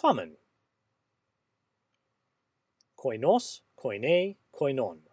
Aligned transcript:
common 0.00 0.36
koinos 2.96 3.64
koine 3.76 4.36
koinon. 4.50 5.09